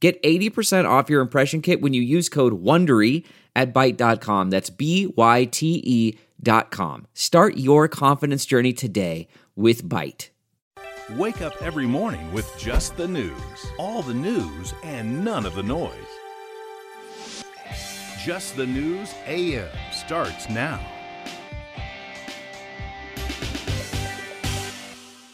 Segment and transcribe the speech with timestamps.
[0.00, 3.24] Get 80% off your impression kit when you use code WONDERY
[3.56, 4.50] at Byte.com.
[4.50, 7.06] That's B-Y-T-E dot com.
[7.14, 10.28] Start your confidence journey today with Byte.
[11.16, 13.66] Wake up every morning with just the news.
[13.78, 15.92] All the news and none of the noise.
[18.22, 20.97] Just the News AM starts now.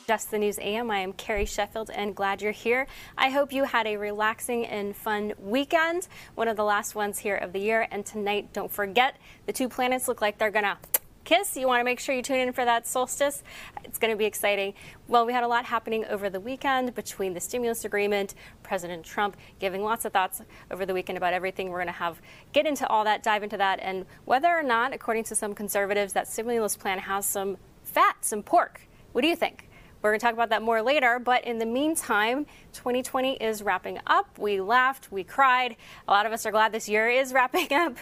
[0.06, 0.90] Just the News AM.
[0.90, 2.86] I am Carrie Sheffield and glad you're here.
[3.16, 7.36] I hope you had a relaxing and fun weekend, one of the last ones here
[7.36, 7.88] of the year.
[7.90, 9.16] And tonight, don't forget,
[9.47, 10.77] the two planets look like they're going to
[11.25, 11.56] kiss.
[11.56, 13.42] You want to make sure you tune in for that solstice.
[13.82, 14.75] It's going to be exciting.
[15.08, 19.38] Well, we had a lot happening over the weekend between the stimulus agreement, President Trump
[19.58, 21.70] giving lots of thoughts over the weekend about everything.
[21.70, 22.20] We're going to have
[22.52, 26.12] get into all that, dive into that, and whether or not, according to some conservatives,
[26.12, 28.82] that stimulus plan has some fat, some pork.
[29.12, 29.70] What do you think?
[30.05, 33.98] We're going to talk about that more later, but in the meantime, 2020 is wrapping
[34.06, 34.38] up.
[34.38, 35.77] We laughed, we cried.
[36.06, 37.97] A lot of us are glad this year is wrapping up.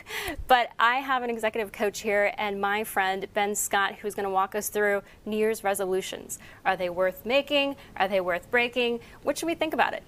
[0.48, 4.30] But I have an executive coach here and my friend Ben Scott who's going to
[4.30, 6.41] walk us through New Year's resolutions.
[6.67, 7.77] Are they worth making?
[7.97, 8.98] Are they worth breaking?
[9.23, 10.03] What should we think about it?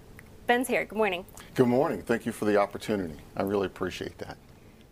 [0.49, 0.85] Ben's here.
[0.87, 1.25] Good morning.
[1.55, 2.03] Good morning.
[2.03, 3.15] Thank you for the opportunity.
[3.37, 4.37] I really appreciate that.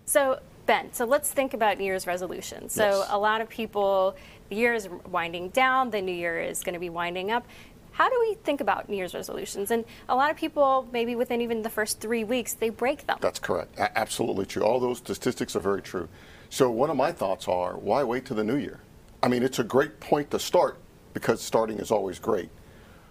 [0.06, 2.72] So, Ben, so let's think about New Year's resolutions.
[2.72, 3.06] So, Yes.
[3.10, 4.14] a lot of people,
[4.52, 7.46] year is winding down, the new year is going to be winding up.
[7.92, 9.70] How do we think about New Year's resolutions?
[9.70, 13.18] And a lot of people, maybe within even the first three weeks, they break them.
[13.20, 13.78] That's correct.
[13.78, 14.62] A- absolutely true.
[14.62, 16.08] All those statistics are very true.
[16.48, 18.80] So one of my thoughts are, why wait to the new year?
[19.22, 20.78] I mean, it's a great point to start
[21.12, 22.48] because starting is always great.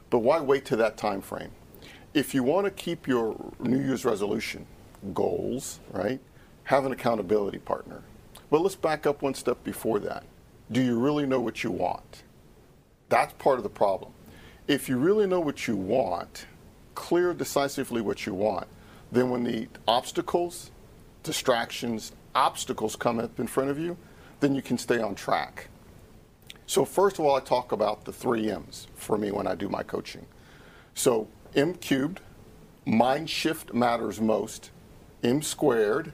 [0.10, 1.52] But why wait to that time frame?
[2.14, 4.66] If you want to keep your New Year's resolution
[5.14, 6.20] goals, right?
[6.66, 8.02] Have an accountability partner.
[8.50, 10.24] Well, let's back up one step before that.
[10.72, 12.24] Do you really know what you want?
[13.10, 14.14] That's part of the problem.
[14.68, 16.46] If you really know what you want,
[16.96, 18.68] clear decisively what you want,
[19.12, 20.72] then when the obstacles,
[21.24, 23.98] distractions, obstacles come up in front of you,
[24.40, 25.68] then you can stay on track.
[26.68, 29.68] So, first of all, I talk about the three M's for me when I do
[29.68, 30.26] my coaching.
[30.94, 32.20] So, M cubed,
[32.86, 34.72] mind shift matters most,
[35.22, 36.14] M squared,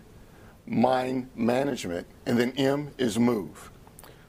[0.66, 3.69] mind management, and then M is move.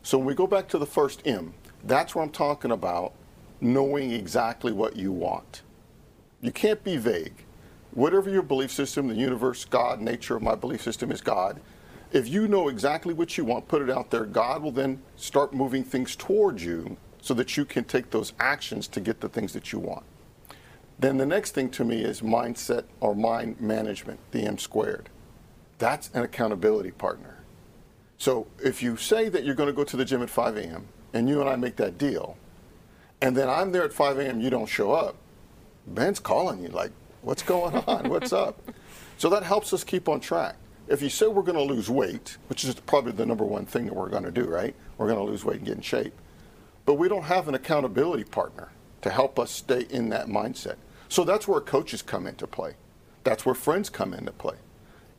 [0.03, 1.55] So when we go back to the first M,
[1.85, 3.13] that's where I'm talking about
[3.61, 5.63] knowing exactly what you want.
[6.41, 7.45] You can't be vague.
[7.93, 11.61] Whatever your belief system, the universe, God, nature, my belief system is God.
[12.13, 15.53] If you know exactly what you want, put it out there, God will then start
[15.53, 19.53] moving things towards you so that you can take those actions to get the things
[19.53, 20.05] that you want.
[20.99, 25.09] Then the next thing to me is mindset or mind management, the M squared.
[25.79, 27.38] That's an accountability partner.
[28.19, 30.89] So if you say that you're going to go to the gym at 5 a.m.
[31.15, 32.37] and you and I make that deal,
[33.21, 34.41] and then I'm there at 5 a.m.
[34.41, 35.17] you don't show up,
[35.87, 36.91] Ben's calling you like,
[37.23, 38.09] what's going on?
[38.09, 38.61] What's up?
[39.17, 40.57] So that helps us keep on track.
[40.89, 43.87] If you say we're going to lose weight, which is probably the number one thing
[43.87, 44.75] that we're going to do, right?
[44.97, 46.15] We're going to lose weight and get in shape.
[46.87, 48.71] But we don't have an accountability partner
[49.03, 50.77] to help us stay in that mindset.
[51.09, 52.75] So that's where coaches come into play.
[53.25, 54.57] That's where friends come into play.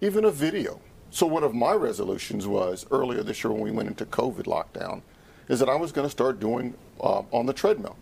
[0.01, 0.81] Even a video.
[1.11, 5.01] So one of my resolutions was earlier this year when we went into COVID lockdown,
[5.47, 7.97] is that I was going to start doing uh, on the treadmill.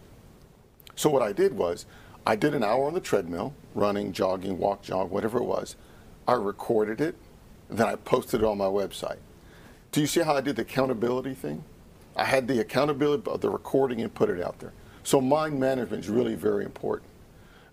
[0.96, 1.86] So what I did was,
[2.26, 5.78] I did an hour on the treadmill, running, jogging, walk, jog, whatever it was.
[6.28, 7.16] I recorded it,
[7.70, 9.20] then I posted it on my website.
[9.94, 11.64] Do you see how I did the accountability thing?
[12.18, 14.74] I had the accountability of the recording and put it out there.
[15.04, 17.10] So mind management is really very important.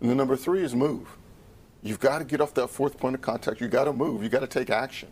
[0.01, 1.09] And the number three is move.
[1.83, 3.61] You've got to get off that fourth point of contact.
[3.61, 4.23] You've got to move.
[4.23, 5.09] You've got to take action.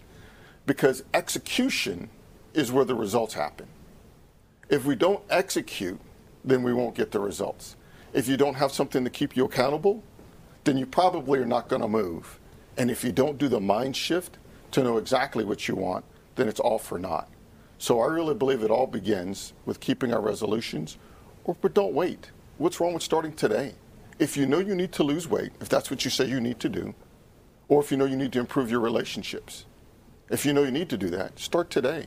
[0.67, 2.09] Because execution
[2.55, 3.67] is where the results happen.
[4.69, 6.00] If we don't execute,
[6.44, 7.76] then we won't get the results.
[8.12, 10.03] If you don't have something to keep you accountable,
[10.64, 12.38] then you probably are not going to move.
[12.76, 14.38] And if you don't do the mind shift
[14.73, 16.05] to know exactly what you want,
[16.37, 17.29] then it's all for naught.
[17.79, 20.99] So I really believe it all begins with keeping our resolutions,
[21.44, 22.31] or but don't wait.
[22.58, 23.75] What's wrong with starting today?
[24.19, 26.61] If you know you need to lose weight, if that's what you say you need
[26.61, 26.94] to do,
[27.69, 29.67] or if you know you need to improve your relationships,
[30.32, 32.06] if you know you need to do that, start today.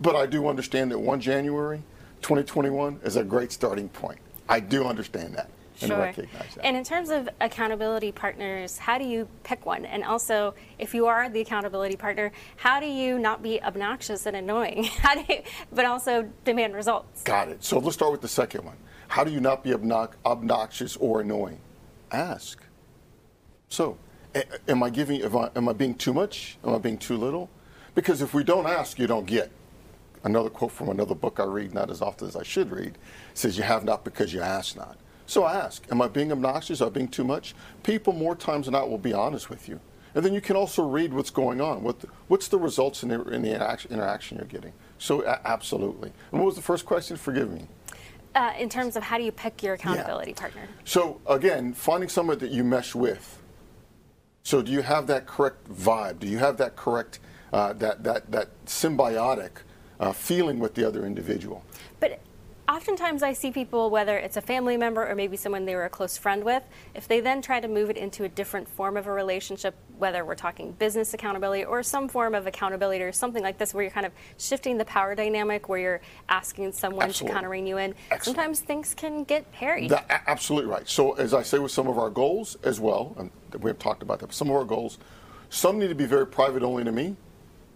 [0.00, 1.82] But I do understand that 1 January
[2.20, 4.18] 2021 is a great starting point.
[4.48, 5.48] I do understand that.
[5.80, 5.98] and sure.
[5.98, 6.64] recognize that.
[6.64, 9.84] And in terms of accountability partners, how do you pick one?
[9.86, 14.36] And also, if you are the accountability partner, how do you not be obnoxious and
[14.36, 14.84] annoying?
[14.98, 15.42] How do you,
[15.72, 17.22] but also demand results?
[17.22, 17.64] Got it.
[17.64, 18.76] So let's start with the second one.
[19.08, 21.60] How do you not be obnox- obnoxious or annoying?
[22.10, 22.62] Ask.
[23.68, 23.98] So,
[24.68, 25.22] am I giving?
[25.22, 26.58] Am I, am I being too much?
[26.64, 27.50] Am I being too little?
[27.94, 29.50] Because if we don't ask, you don't get.
[30.24, 32.96] Another quote from another book I read, not as often as I should read,
[33.34, 34.96] says, "You have not because you ask not."
[35.26, 35.84] So I ask.
[35.90, 36.80] Am I being obnoxious?
[36.80, 37.54] Am I being too much?
[37.82, 39.80] People more times than not will be honest with you.
[40.14, 41.82] And then you can also read what's going on.
[41.82, 44.72] What the, what's the results in the, in the interaction, interaction you're getting?
[44.98, 46.12] So a- absolutely.
[46.30, 47.16] And what was the first question?
[47.16, 47.66] Forgive me.
[48.34, 50.68] Uh, in terms of how do you pick your accountability partner?
[50.84, 53.38] So again, finding someone that you mesh with.
[54.42, 56.18] So do you have that correct vibe?
[56.18, 57.20] Do you have that correct,
[57.52, 59.50] uh, that, that, that symbiotic
[60.00, 61.64] uh, feeling with the other individual?
[62.00, 62.20] But
[62.72, 65.90] oftentimes I see people, whether it's a family member or maybe someone they were a
[65.90, 66.62] close friend with,
[66.94, 70.24] if they then try to move it into a different form of a relationship, whether
[70.24, 73.90] we're talking business accountability or some form of accountability or something like this, where you're
[73.90, 77.28] kind of shifting the power dynamic, where you're asking someone Absolutely.
[77.28, 78.36] to kind of rein you in, Excellent.
[78.36, 79.88] sometimes things can get hairy.
[79.88, 80.88] That, absolutely right.
[80.88, 83.30] So, as I say with some of our goals as well, and
[83.62, 84.96] we have talked about that, but some of our goals,
[85.50, 87.16] some need to be very private only to me,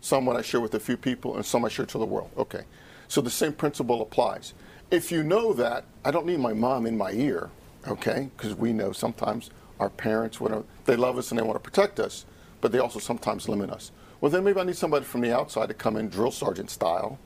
[0.01, 2.31] some what I share with a few people, and some I share to the world.
[2.39, 2.63] Okay.
[3.09, 4.55] So the same principle applies.
[4.91, 7.51] If you know that, I don't need my mom in my ear,
[7.89, 8.31] okay?
[8.37, 9.51] Because we know sometimes
[9.81, 12.25] our parents, whatever, they love us and they want to protect us,
[12.61, 13.91] but they also sometimes limit us.
[14.21, 17.19] Well, then maybe I need somebody from the outside to come in drill sergeant style,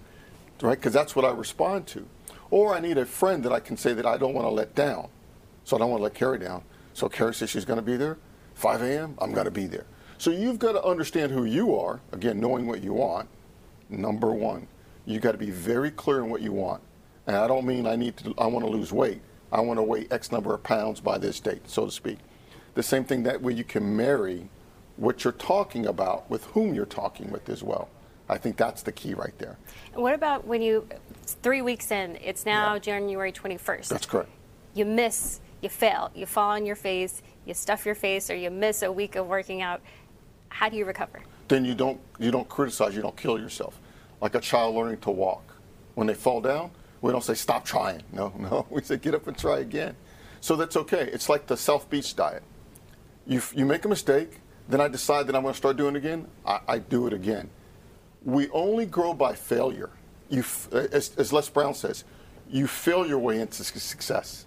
[0.62, 0.78] right?
[0.78, 2.06] Because that's what I respond to.
[2.50, 4.74] Or I need a friend that I can say that I don't want to let
[4.74, 5.08] down.
[5.64, 6.62] So I don't want to let Carrie down.
[6.94, 8.16] So Carrie says she's going to be there,
[8.54, 9.86] 5 a.m., I'm going to be there.
[10.18, 13.28] So you've got to understand who you are, again, knowing what you want,
[13.88, 14.66] number one.
[15.06, 16.82] You've got to be very clear on what you want.
[17.26, 19.20] And I don't mean I need to, I want to lose weight.
[19.52, 22.18] I want to weigh X number of pounds by this date, so to speak.
[22.74, 24.48] The same thing that way you can marry
[24.96, 27.88] what you're talking about with whom you're talking with as well.
[28.28, 29.58] I think that's the key right there.
[29.94, 30.86] What about when you,
[31.26, 32.78] three weeks in, it's now Yeah.
[32.78, 33.88] January 21st.
[33.88, 34.28] That's correct.
[34.74, 38.50] you miss, you fail, you fall on your face, you stuff your face, or you
[38.50, 39.80] miss a week of working out.
[40.48, 41.20] How do you recover?
[41.48, 43.80] then you don't you don't criticize, you don't kill yourself.
[44.20, 45.42] Like a child learning to walk.
[45.96, 46.70] When they fall down,
[47.00, 48.02] we don't say stop trying.
[48.12, 48.66] No, no.
[48.70, 49.96] We say get up and try again.
[50.40, 51.08] So that's okay.
[51.12, 52.42] It's like the South Beach diet.
[53.26, 55.98] You you make a mistake, then I decide that I'm going to start doing it
[55.98, 56.26] again.
[56.46, 57.50] I, I do it again.
[58.24, 59.90] We only grow by failure.
[60.28, 62.04] You, as, as Les Brown says,
[62.48, 64.46] you fail your way into success.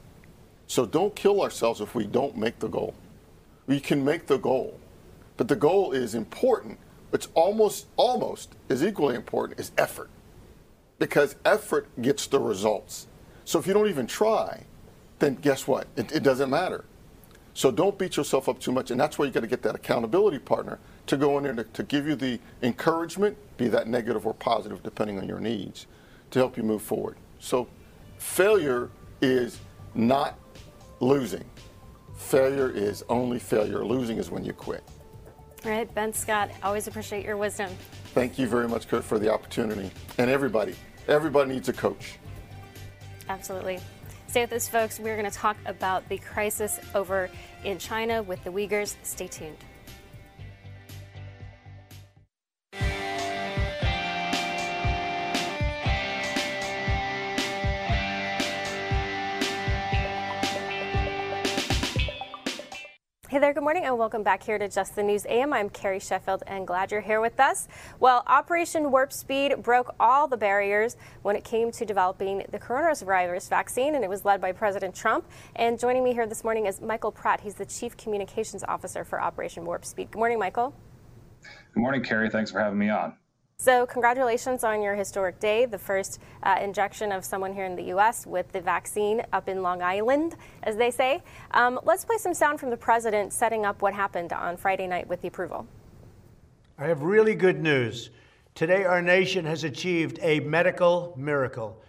[0.68, 2.96] So don't kill ourselves if we don't make the goal.
[3.68, 4.80] We can make the goal,
[5.38, 6.80] but the goal is important.
[7.12, 10.10] It's almost almost as equally important as effort,
[11.00, 13.08] because effort gets the results.
[13.46, 14.64] So if you don't even try,
[15.20, 15.88] then guess what?
[15.96, 16.86] It, it doesn't matter.
[17.54, 19.76] So don't beat yourself up too much, and that's where you got to get that
[19.76, 24.26] accountability partner to go in there to, to give you the encouragement, be that negative
[24.26, 25.86] or positive depending on your needs,
[26.32, 27.16] to help you move forward.
[27.40, 27.68] So
[28.18, 28.90] failure
[29.22, 29.60] is
[29.94, 30.40] not
[31.00, 31.44] losing.
[32.16, 33.86] Failure is only failure.
[33.86, 34.84] Losing is when you quit.
[35.66, 37.70] All right, Ben Scott, always appreciate your wisdom.
[38.14, 39.90] Thank you very much, Kurt, for the opportunity.
[40.20, 40.76] And everybody,
[41.08, 42.20] everybody needs a coach.
[43.28, 43.80] Absolutely.
[44.28, 45.00] Stay with us, folks.
[45.00, 47.30] We're going to talk about the crisis over
[47.64, 48.96] in China with the Uyghurs.
[49.02, 49.58] Stay tuned.
[63.34, 65.54] Hey there, good morning, and welcome back here to Just the News AM.
[65.54, 67.68] I'm Carrie Sheffield, and glad you're here with us.
[68.00, 73.50] Well, Operation Warp Speed broke all the barriers when it came to developing the coronavirus
[73.50, 75.26] vaccine, and it was led by President Trump.
[75.56, 77.42] And joining me here this morning is Michael Pratt.
[77.42, 80.12] He's the Chief Communications Officer for Operation Warp Speed.
[80.12, 80.76] Good morning, Michael.
[81.74, 82.30] Good morning, Carrie.
[82.30, 83.16] Thanks for having me on.
[83.64, 87.84] So, congratulations on your historic day, the first uh, injection of someone here in the
[87.96, 88.28] U.S.
[88.28, 91.24] with the vaccine up in Long Island, as they say.
[91.52, 95.08] Um, let's play some sound from the president setting up what happened on Friday night
[95.08, 95.66] with the approval.
[96.78, 98.10] I have really good news.
[98.54, 101.82] Today, our nation has achieved a medical miracle.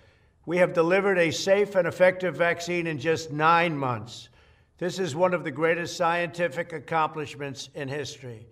[0.46, 4.28] We have delivered a safe and effective vaccine in just nine months.
[4.78, 8.46] This is one of the greatest scientific accomplishments in history.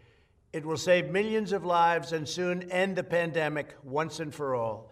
[0.53, 4.91] It will save millions of lives and soon end the pandemic once and for all.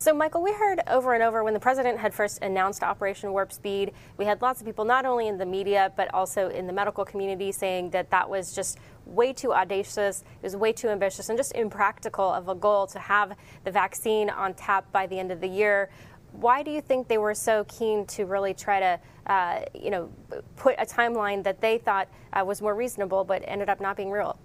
[0.00, 3.50] So, Michael, we heard over and over when the president had first announced Operation Warp
[3.50, 6.72] Speed, we had lots of people, not only in the media, but also in the
[6.74, 8.76] medical community, saying that that was just
[9.06, 12.98] way too audacious, it was way too ambitious, and just impractical of a goal to
[12.98, 15.88] have the vaccine on tap by the end of the year.
[16.32, 19.00] Why do you think they were so keen to really try to
[19.32, 20.10] uh, you know,
[20.56, 24.10] put a timeline that they thought uh, was more reasonable, but ended up not being
[24.10, 24.38] real?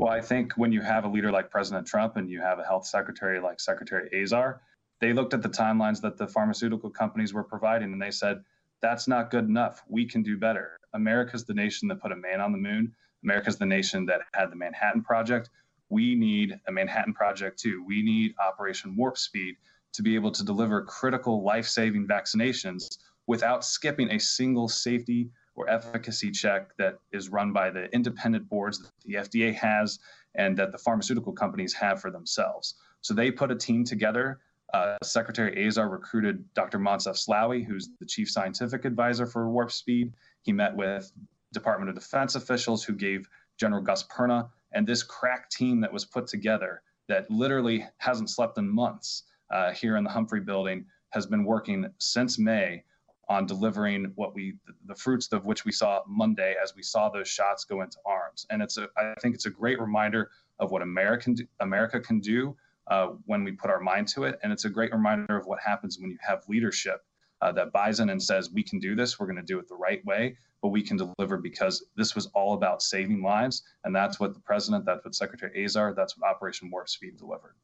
[0.00, 2.64] Well, I think when you have a leader like President Trump and you have a
[2.64, 4.62] health secretary like Secretary Azar,
[4.98, 8.42] they looked at the timelines that the pharmaceutical companies were providing and they said,
[8.80, 9.82] that's not good enough.
[9.88, 10.78] We can do better.
[10.94, 12.94] America's the nation that put a man on the moon.
[13.22, 15.50] America's the nation that had the Manhattan Project.
[15.90, 17.84] We need a Manhattan Project too.
[17.86, 19.56] We need Operation Warp Speed
[19.92, 25.28] to be able to deliver critical life saving vaccinations without skipping a single safety
[25.60, 29.98] or efficacy check that is run by the independent boards that the FDA has
[30.34, 32.76] and that the pharmaceutical companies have for themselves.
[33.02, 34.40] So they put a team together
[34.72, 36.78] uh, Secretary Azar recruited Dr.
[36.78, 40.12] Moncef Slaoui, who's the chief scientific advisor for Warp Speed.
[40.42, 41.10] He met with
[41.52, 46.04] Department of Defense officials who gave General Gus Perna and this crack team that was
[46.04, 51.26] put together that literally hasn't slept in months uh, here in the Humphrey building has
[51.26, 52.84] been working since May
[53.30, 54.56] on delivering what we
[54.86, 58.44] the fruits of which we saw Monday as we saw those shots go into arms.
[58.50, 62.56] And it's a I think it's a great reminder of what American America can do
[62.88, 64.38] uh, when we put our mind to it.
[64.42, 67.04] And it's a great reminder of what happens when you have leadership
[67.40, 69.68] uh, that buys in and says, we can do this, we're going to do it
[69.68, 73.62] the right way, but we can deliver because this was all about saving lives.
[73.84, 77.54] And that's what the president, that's what Secretary Azar, that's what Operation Warp Speed delivered.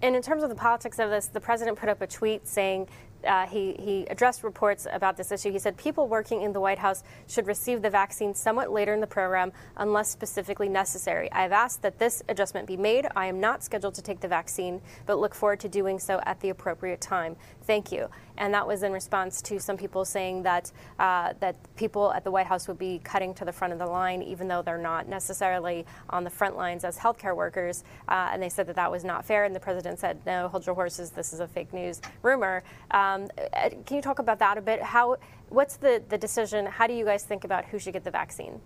[0.00, 2.88] And in terms of the politics of this, the president put up a tweet saying
[3.26, 5.50] uh, he, he addressed reports about this issue.
[5.50, 9.00] He said people working in the White House should receive the vaccine somewhat later in
[9.00, 11.30] the program unless specifically necessary.
[11.32, 13.06] I have asked that this adjustment be made.
[13.16, 16.40] I am not scheduled to take the vaccine, but look forward to doing so at
[16.40, 17.36] the appropriate time.
[17.68, 18.08] Thank you.
[18.38, 22.30] And that was in response to some people saying that uh, that people at the
[22.30, 25.06] White House would be cutting to the front of the line, even though they're not
[25.06, 27.84] necessarily on the front lines as healthcare workers.
[28.08, 29.44] Uh, and they said that that was not fair.
[29.44, 31.10] And the president said, "No, hold your horses.
[31.10, 34.80] This is a fake news rumor." Um, uh, can you talk about that a bit?
[34.80, 35.18] How,
[35.50, 36.64] what's the, the decision?
[36.64, 38.62] How do you guys think about who should get the vaccine?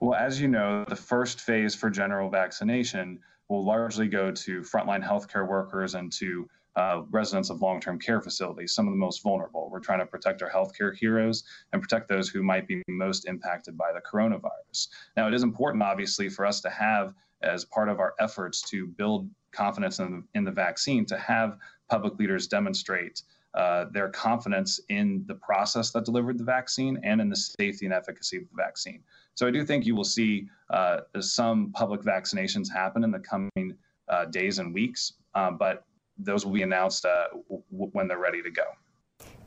[0.00, 5.06] Well, as you know, the first phase for general vaccination will largely go to frontline
[5.06, 9.22] healthcare workers and to uh, residents of long term care facilities, some of the most
[9.22, 9.68] vulnerable.
[9.70, 13.76] We're trying to protect our healthcare heroes and protect those who might be most impacted
[13.76, 14.88] by the coronavirus.
[15.16, 18.86] Now, it is important, obviously, for us to have, as part of our efforts to
[18.86, 23.22] build confidence in the, in the vaccine, to have public leaders demonstrate
[23.54, 27.94] uh, their confidence in the process that delivered the vaccine and in the safety and
[27.94, 29.00] efficacy of the vaccine.
[29.34, 33.76] So I do think you will see uh, some public vaccinations happen in the coming
[34.08, 35.84] uh, days and weeks, uh, but
[36.18, 38.64] those will be announced uh, w- when they're ready to go.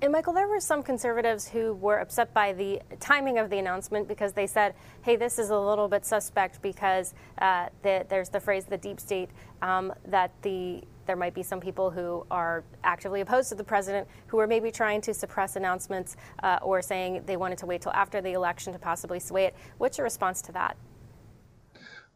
[0.01, 4.07] And Michael, there were some conservatives who were upset by the timing of the announcement
[4.07, 8.39] because they said, hey, this is a little bit suspect because uh, the, there's the
[8.39, 9.29] phrase the deep state,
[9.61, 14.05] um, that the there might be some people who are actively opposed to the president
[14.27, 17.93] who are maybe trying to suppress announcements uh, or saying they wanted to wait till
[17.93, 19.55] after the election to possibly sway it.
[19.77, 20.75] What's your response to that?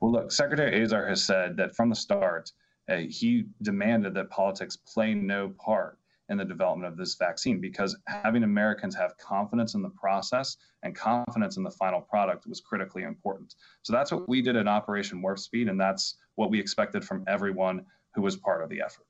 [0.01, 2.51] Well, look, Secretary Azar has said that from the start,
[2.89, 5.97] uh, he demanded that politics play no part
[6.29, 10.95] in the development of this vaccine because having Americans have confidence in the process and
[10.95, 13.55] confidence in the final product was critically important.
[13.83, 17.25] So that's what we did at Operation Warp Speed, and that's what we expected from
[17.27, 17.85] everyone
[18.15, 19.05] who was part of the effort.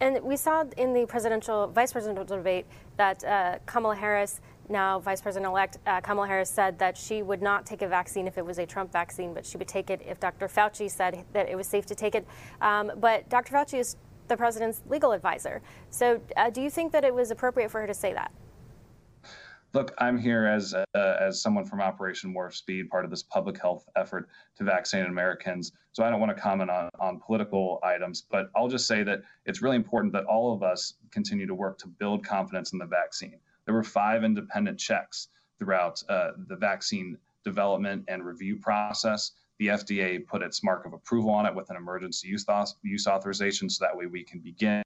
[0.00, 2.66] And we saw in the presidential, vice presidential debate
[2.96, 7.42] that uh, Kamala Harris, now Vice President elect uh, Kamala Harris, said that she would
[7.42, 10.02] not take a vaccine if it was a Trump vaccine, but she would take it
[10.06, 10.48] if Dr.
[10.48, 12.26] Fauci said that it was safe to take it.
[12.60, 13.54] Um, but Dr.
[13.54, 13.96] Fauci is
[14.28, 15.62] the president's legal advisor.
[15.90, 18.32] So uh, do you think that it was appropriate for her to say that?
[19.76, 23.60] look, I'm here as uh, as someone from Operation Warp Speed, part of this public
[23.60, 25.72] health effort to vaccinate Americans.
[25.92, 29.20] So I don't want to comment on, on political items, but I'll just say that
[29.44, 32.86] it's really important that all of us continue to work to build confidence in the
[32.86, 33.38] vaccine.
[33.66, 40.26] There were five independent checks throughout uh, the vaccine development and review process the FDA
[40.26, 42.44] put its mark of approval on it with an emergency use,
[42.82, 44.82] use authorization so that way we can begin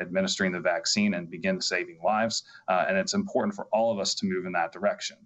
[0.00, 2.44] administering the vaccine and begin saving lives.
[2.68, 5.16] Uh, and it's important for all of us to move in that direction.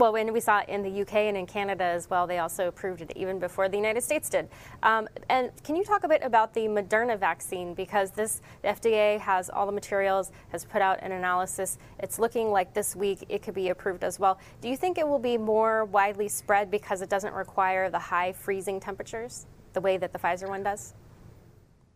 [0.00, 3.02] Well, and we saw in the UK and in Canada as well, they also approved
[3.02, 4.48] it even before the United States did.
[4.82, 7.74] Um, and can you talk a bit about the Moderna vaccine?
[7.74, 11.76] Because this the FDA has all the materials, has put out an analysis.
[11.98, 14.38] It's looking like this week it could be approved as well.
[14.62, 18.32] Do you think it will be more widely spread because it doesn't require the high
[18.32, 20.94] freezing temperatures the way that the Pfizer one does?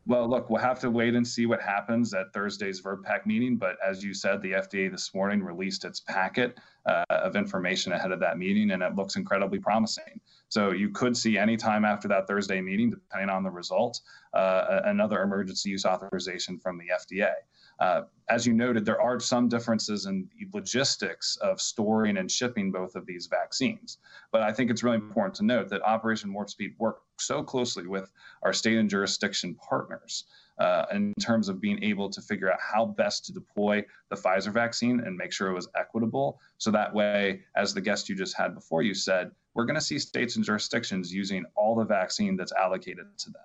[0.06, 3.56] Well, look, we'll have to wait and see what happens at Thursday's VRBPAC meeting.
[3.56, 8.12] But as you said, the FDA this morning released its packet uh, of information ahead
[8.12, 10.20] of that meeting, and it looks incredibly promising.
[10.50, 14.00] So you could see any time after that Thursday meeting, depending on the result,
[14.34, 17.32] uh, another emergency use authorization from the FDA.
[17.80, 22.72] Uh, as you noted, there are some differences in the logistics of storing and shipping
[22.72, 23.98] both of these vaccines.
[24.32, 27.86] But I think it's really important to note that Operation Warp Speed worked so closely
[27.86, 28.10] with
[28.42, 30.24] our state and jurisdiction partners
[30.58, 34.52] uh, in terms of being able to figure out how best to deploy the Pfizer
[34.52, 36.40] vaccine and make sure it was equitable.
[36.58, 39.80] So that way, as the guest you just had before you said, we're going to
[39.80, 43.42] see states and jurisdictions using all the vaccine that's allocated to them.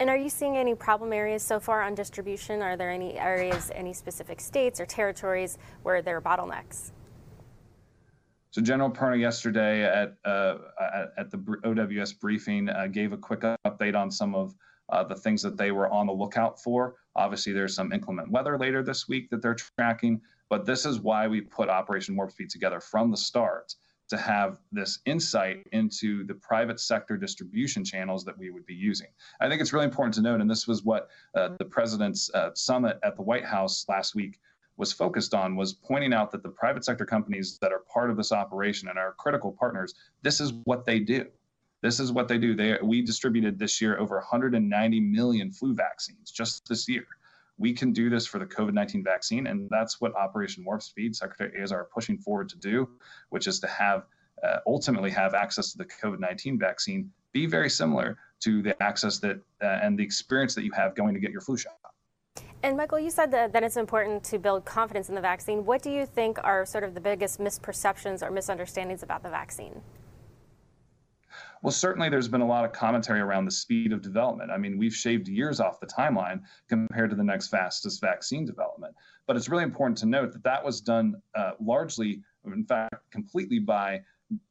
[0.00, 2.62] And are you seeing any problem areas so far on distribution?
[2.62, 6.92] Are there any areas, any specific states or territories where there are bottlenecks?
[8.52, 10.58] So General Perna yesterday at uh,
[11.18, 14.54] at the OWS briefing uh, gave a quick update on some of
[14.88, 16.94] uh, the things that they were on the lookout for.
[17.16, 21.26] Obviously, there's some inclement weather later this week that they're tracking, but this is why
[21.26, 23.74] we put Operation Warp Speed together from the start
[24.08, 29.08] to have this insight into the private sector distribution channels that we would be using.
[29.40, 32.50] I think it's really important to note, and this was what uh, the president's uh,
[32.54, 34.40] summit at the White House last week
[34.76, 38.16] was focused on was pointing out that the private sector companies that are part of
[38.16, 41.26] this operation and are critical partners this is what they do.
[41.82, 42.54] This is what they do.
[42.54, 47.06] They we distributed this year over 190 million flu vaccines just this year
[47.58, 49.46] we can do this for the COVID 19 vaccine.
[49.48, 52.88] And that's what Operation Warp Speed, Secretary Azar, are pushing forward to do,
[53.30, 54.06] which is to have
[54.42, 59.18] uh, ultimately have access to the COVID 19 vaccine be very similar to the access
[59.18, 61.74] that uh, and the experience that you have going to get your flu shot.
[62.62, 65.64] And Michael, you said that, that it's important to build confidence in the vaccine.
[65.64, 69.80] What do you think are sort of the biggest misperceptions or misunderstandings about the vaccine?
[71.62, 74.50] Well, certainly there's been a lot of commentary around the speed of development.
[74.50, 78.94] I mean, we've shaved years off the timeline compared to the next fastest vaccine development.
[79.26, 83.58] But it's really important to note that that was done uh, largely, in fact, completely
[83.58, 84.00] by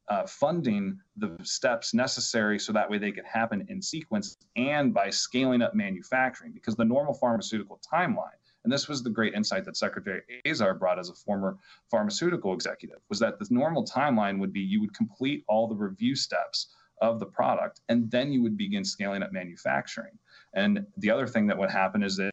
[0.09, 5.09] uh, funding the steps necessary so that way they could happen in sequence and by
[5.09, 9.77] scaling up manufacturing because the normal pharmaceutical timeline and this was the great insight that
[9.77, 11.57] Secretary Azar brought as a former
[11.89, 16.15] pharmaceutical executive was that the normal timeline would be you would complete all the review
[16.15, 20.17] steps of the product, and then you would begin scaling up manufacturing.
[20.53, 22.31] And the other thing that would happen is that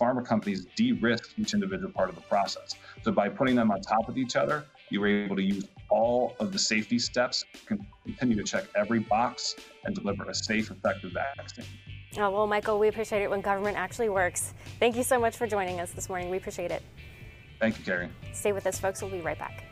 [0.00, 2.74] pharma companies de-risk each individual part of the process.
[3.02, 6.36] So by putting them on top of each other, you were able to use all
[6.40, 7.44] of the safety steps,
[8.04, 11.64] continue to check every box, and deliver a safe, effective vaccine.
[12.18, 14.52] Oh, well, Michael, we appreciate it when government actually works.
[14.78, 16.28] Thank you so much for joining us this morning.
[16.28, 16.82] We appreciate it.
[17.58, 18.08] Thank you, Carrie.
[18.34, 19.00] Stay with us, folks.
[19.00, 19.64] We'll be right back.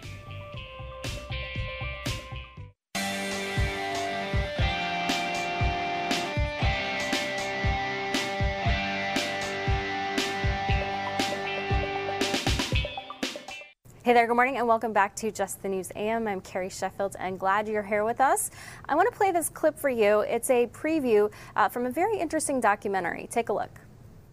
[14.10, 16.26] Hey there, good morning, and welcome back to Just the News AM.
[16.26, 18.50] I'm Carrie Sheffield, and glad you're here with us.
[18.88, 20.22] I want to play this clip for you.
[20.22, 23.28] It's a preview uh, from a very interesting documentary.
[23.30, 23.70] Take a look.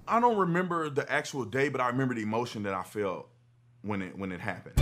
[0.08, 3.30] I don't remember the actual day, but I remember the emotion that I felt
[3.84, 4.80] when it when it happened.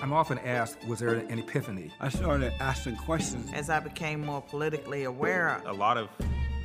[0.00, 1.90] I'm often asked, was there an epiphany?
[1.98, 3.50] I started asking questions.
[3.52, 6.08] As I became more politically aware, a lot of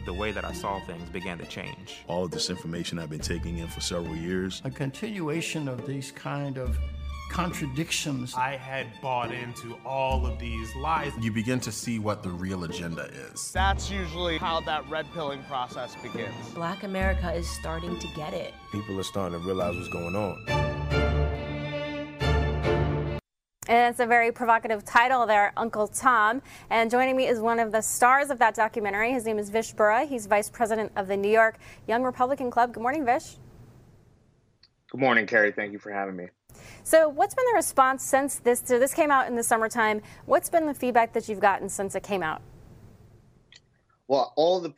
[0.06, 2.04] the way that I saw things began to change.
[2.08, 4.62] All of this information I've been taking in for several years.
[4.64, 6.78] A continuation of these kind of
[7.32, 8.34] contradictions.
[8.36, 11.12] I had bought into all of these lies.
[11.20, 13.52] You begin to see what the real agenda is.
[13.52, 16.36] That's usually how that red pilling process begins.
[16.54, 18.54] Black America is starting to get it.
[18.72, 20.75] People are starting to realize what's going on.
[23.68, 26.44] And it's a very provocative title there, Uncle Tom.
[26.70, 29.12] And joining me is one of the stars of that documentary.
[29.12, 30.06] His name is Vish Burra.
[30.06, 32.74] He's vice president of the New York Young Republican Club.
[32.74, 33.38] Good morning, Vish.
[34.92, 35.52] Good morning, Carrie.
[35.52, 36.28] Thank you for having me.
[36.84, 38.62] So, what's been the response since this?
[38.64, 40.02] So, this came out in the summertime.
[40.26, 42.42] What's been the feedback that you've gotten since it came out?
[44.08, 44.74] Well, all the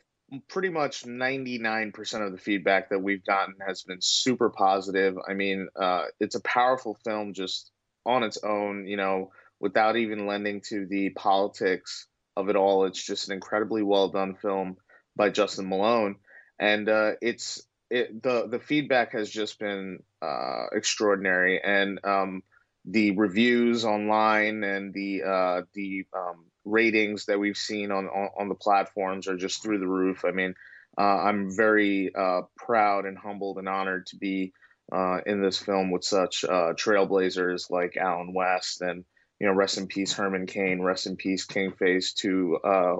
[0.48, 5.16] pretty much 99% of the feedback that we've gotten has been super positive.
[5.28, 7.70] I mean, uh, it's a powerful film just
[8.08, 12.86] on its own, you know, without even lending to the politics of it all.
[12.86, 14.76] It's just an incredibly well done film
[15.14, 16.16] by Justin Malone,
[16.58, 22.42] and uh, it's it, the the feedback has just been uh, extraordinary, and um,
[22.84, 28.48] the reviews online and the uh, the um, ratings that we've seen on, on, on
[28.48, 30.24] the platforms are just through the roof.
[30.24, 30.54] I mean,
[30.96, 34.52] uh, I'm very uh, proud and humbled and honored to be
[34.92, 39.04] uh, in this film with such uh, trailblazers like Allen West and
[39.38, 42.96] you know rest in peace Herman Cain, rest in peace King Face two uh,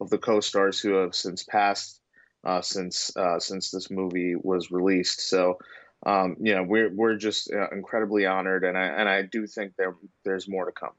[0.00, 2.00] of the co-stars who have since passed
[2.44, 5.28] uh, since uh, since this movie was released.
[5.28, 5.58] So
[6.04, 9.74] um, you know we're we're just uh, incredibly honored, and I and I do think
[9.76, 10.92] there there's more to come.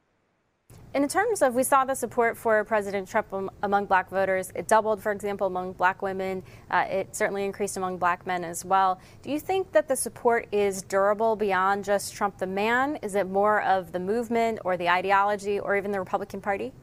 [0.98, 4.52] In terms of, we saw the support for President Trump among black voters.
[4.56, 6.42] It doubled, for example, among black women.
[6.72, 9.00] Uh, it certainly increased among black men as well.
[9.22, 12.96] Do you think that the support is durable beyond just Trump the man?
[13.04, 16.74] Is it more of the movement or the ideology or even the Republican Party?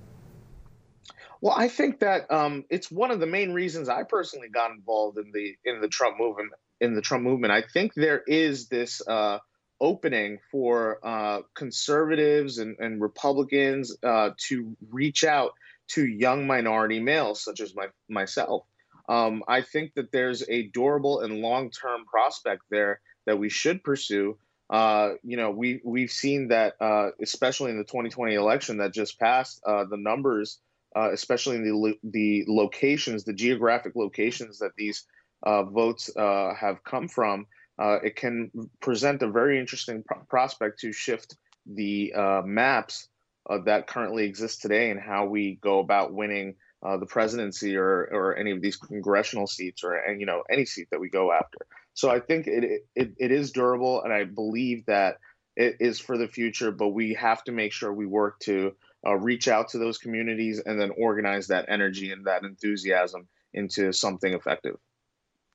[1.41, 5.19] Well, I think that um, it's one of the main reasons I personally got involved
[5.19, 6.53] in the in the Trump movement.
[6.81, 9.03] In the Trump movement, I think there is this.
[9.05, 9.39] Uh,
[9.85, 15.53] opening for uh, conservatives and, and Republicans uh, to reach out
[15.87, 18.65] to young minority males, such as my, myself.
[19.11, 24.39] Um, I think that there's a durable and long-term prospect there that we should pursue.
[24.71, 29.21] Uh, you know, we we've seen that, uh, especially in the 2020 election that just
[29.21, 30.61] passed, uh, the numbers,
[30.97, 35.05] uh, especially in the the locations, the geographic locations that these
[35.45, 37.47] votes have come from,
[37.79, 43.09] uh, it can present a very interesting prospect to shift the uh, maps
[43.49, 48.09] uh, that currently exist today and how we go about winning uh, the presidency or
[48.13, 51.33] or any of these congressional seats or and you know any seat that we go
[51.33, 51.59] after.
[51.95, 55.17] So I think it it, it is durable, and I believe that
[55.57, 56.71] it is for the future.
[56.71, 58.73] But we have to make sure we work to
[59.07, 63.93] uh, reach out to those communities and then organize that energy and that enthusiasm into
[63.93, 64.77] something effective.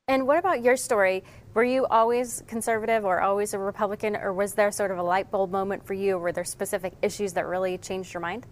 [0.10, 1.24] And what about your story?
[1.54, 5.30] Were you always conservative or always a Republican, or was there sort of a light
[5.30, 6.18] bulb moment for you?
[6.18, 8.48] Were there specific issues that really changed your mind?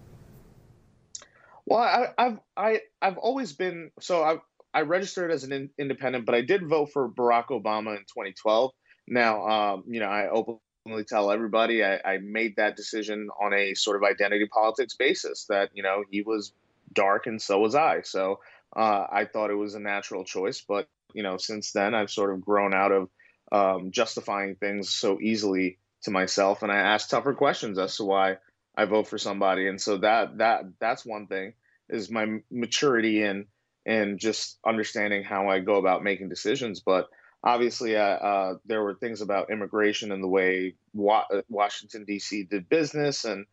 [1.66, 4.38] Well, I, have I I've always been so I
[4.72, 8.72] I registered as an in, independent, but I did vote for Barack Obama in 2012.
[9.08, 13.74] Now, um, you know, I openly tell everybody I, I made that decision on a
[13.74, 16.54] sort of identity politics basis that you know he was
[16.94, 18.02] dark and so was I.
[18.04, 18.42] So
[18.76, 22.34] uh, I thought it was a natural choice, but you know, since then I've sort
[22.34, 23.10] of grown out of
[23.52, 28.38] um, justifying things so easily to myself, and I ask tougher questions as to why
[28.76, 29.68] I vote for somebody.
[29.68, 31.54] And so that that that's one thing
[31.90, 33.46] is my maturity and
[33.86, 36.82] and just understanding how I go about making decisions.
[36.82, 37.08] But
[37.44, 42.44] obviously, uh, uh, there were things about immigration and the way Wa- uh, Washington D.C.
[42.44, 43.46] did business, and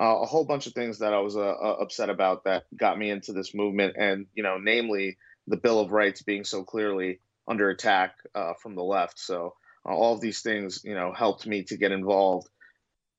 [0.00, 2.98] uh, a whole bunch of things that I was uh, uh, upset about that got
[2.98, 3.96] me into this movement.
[3.98, 8.74] And you know, namely the Bill of Rights being so clearly under attack uh, from
[8.74, 9.18] the left.
[9.18, 9.54] So
[9.86, 12.48] uh, all of these things, you know, helped me to get involved.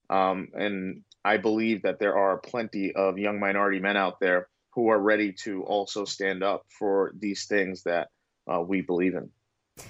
[0.09, 4.89] Um, and I believe that there are plenty of young minority men out there who
[4.89, 8.09] are ready to also stand up for these things that
[8.51, 9.29] uh, we believe in.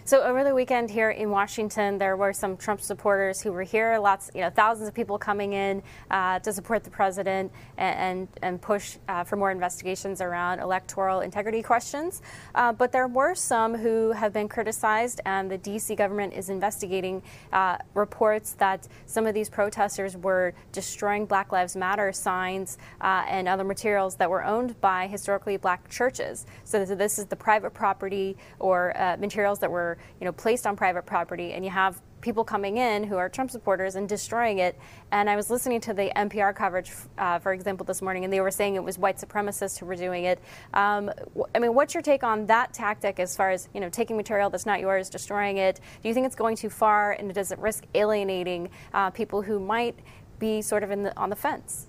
[0.06, 3.98] So over the weekend here in Washington, there were some Trump supporters who were here.
[3.98, 8.28] Lots, you know, thousands of people coming in uh, to support the president and and,
[8.42, 12.22] and push uh, for more investigations around electoral integrity questions.
[12.54, 15.96] Uh, but there were some who have been criticized, and the D.C.
[15.96, 22.14] government is investigating uh, reports that some of these protesters were destroying Black Lives Matter
[22.14, 26.46] signs uh, and other materials that were owned by historically black churches.
[26.66, 30.78] So this is the private property or uh, materials that were you know placed on
[30.78, 34.80] private property, and you have people coming in who are Trump supporters and destroying it.
[35.12, 38.40] And I was listening to the NPR coverage, uh, for example, this morning, and they
[38.40, 40.40] were saying it was white supremacists who were doing it.
[40.74, 41.12] Um,
[41.54, 44.50] I mean, what's your take on that tactic as far as you know taking material
[44.50, 45.82] that's not yours, destroying it?
[46.02, 49.60] Do you think it's going too far, and does it risk alienating uh, people who
[49.60, 50.00] might
[50.40, 51.88] be sort of in the, on the fence?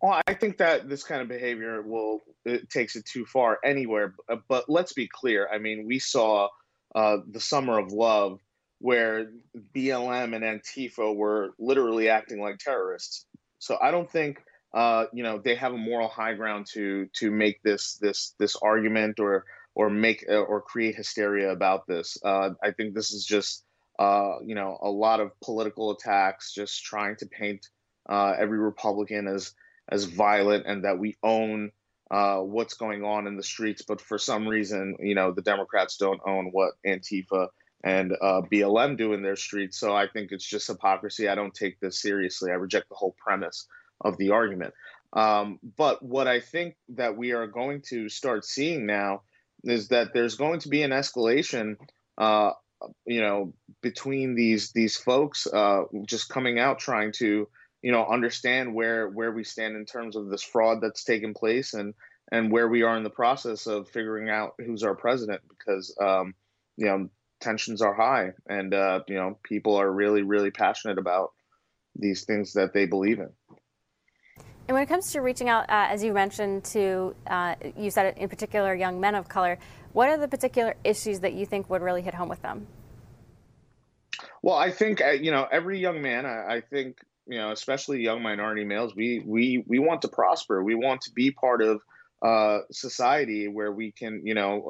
[0.00, 4.14] Well, I think that this kind of behavior will it takes it too far anywhere.
[4.48, 5.48] But let's be clear.
[5.52, 6.48] I mean, we saw
[6.94, 8.40] uh, the Summer of Love
[8.80, 9.30] where
[9.74, 13.26] BLM and Antifa were literally acting like terrorists.
[13.58, 14.42] So I don't think
[14.74, 18.56] uh, you know they have a moral high ground to to make this this this
[18.56, 22.18] argument or or make uh, or create hysteria about this.
[22.24, 23.64] Uh, I think this is just
[23.98, 27.66] uh, you know a lot of political attacks, just trying to paint
[28.08, 29.54] uh, every Republican as
[29.88, 31.72] as violent and that we own
[32.10, 33.82] uh, what's going on in the streets.
[33.82, 37.48] But for some reason, you know, the Democrats don't own what Antifa
[37.84, 39.78] and uh, BLM do in their streets.
[39.78, 41.28] So I think it's just hypocrisy.
[41.28, 42.50] I don't take this seriously.
[42.50, 43.66] I reject the whole premise
[44.00, 44.74] of the argument.
[45.12, 49.22] Um, but what I think that we are going to start seeing now
[49.64, 51.76] is that there's going to be an escalation.
[52.16, 52.52] Uh,
[53.06, 57.48] you know, between these these folks uh, just coming out trying to
[57.82, 61.74] you know understand where where we stand in terms of this fraud that's taken place
[61.74, 61.94] and
[62.30, 66.34] and where we are in the process of figuring out who's our president because um,
[66.76, 67.08] you know
[67.40, 71.30] tensions are high and uh, you know people are really really passionate about
[71.96, 73.30] these things that they believe in.
[74.68, 78.06] And when it comes to reaching out, uh, as you mentioned, to uh, you said
[78.06, 79.58] it in particular, young men of color,
[79.94, 82.66] what are the particular issues that you think would really hit home with them?
[84.42, 86.26] Well, I think uh, you know every young man.
[86.26, 90.62] I, I think you know, especially young minority males, we we we want to prosper.
[90.62, 91.80] We want to be part of
[92.22, 94.64] uh, society where we can, you know,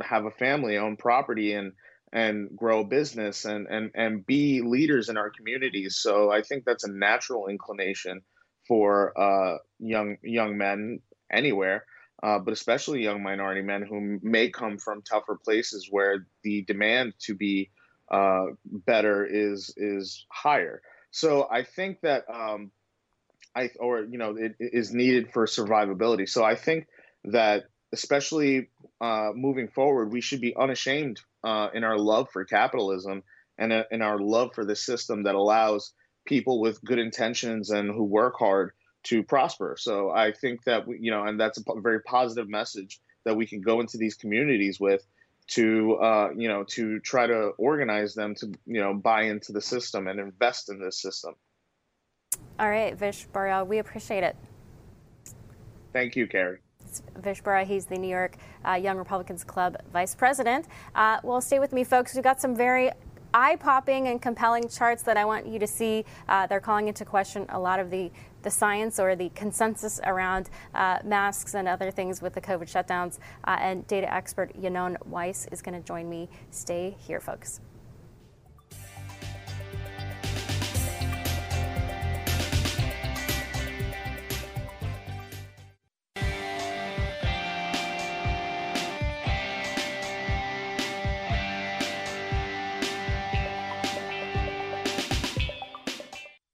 [0.00, 1.72] uh, have a family, own property, and
[2.12, 5.98] and grow a business and and and be leaders in our communities.
[6.00, 8.22] So I think that's a natural inclination
[8.68, 11.00] for uh, young young men
[11.32, 11.84] anywhere,
[12.22, 17.14] uh, but especially young minority men who may come from tougher places where the demand
[17.20, 17.70] to be
[18.10, 20.80] uh, better is is higher.
[21.12, 22.72] So I think that um,
[23.54, 26.28] I or you know it, it is needed for survivability.
[26.28, 26.86] So I think
[27.24, 28.70] that especially
[29.00, 33.22] uh, moving forward, we should be unashamed uh, in our love for capitalism
[33.58, 35.92] and uh, in our love for the system that allows
[36.24, 38.72] people with good intentions and who work hard
[39.04, 39.76] to prosper.
[39.78, 43.46] So I think that we, you know, and that's a very positive message that we
[43.46, 45.04] can go into these communities with
[45.54, 49.60] to uh, you know to try to organize them to you know buy into the
[49.60, 51.34] system and invest in this system.
[52.58, 54.36] All right, Vish Burra, we appreciate it.
[55.92, 56.58] Thank you, Carrie.
[57.16, 57.64] Vish Burra.
[57.64, 58.36] He's the New York
[58.66, 60.66] uh, Young Republicans Club vice president.
[60.94, 62.14] Uh, well, stay with me, folks.
[62.14, 62.90] We've got some very
[63.34, 66.04] eye popping and compelling charts that I want you to see.
[66.28, 68.10] Uh, they're calling into question a lot of the,
[68.42, 73.18] the science or the consensus around uh, masks and other things with the COVID shutdowns.
[73.44, 76.28] Uh, and data expert Yinon Weiss is going to join me.
[76.50, 77.60] Stay here, folks.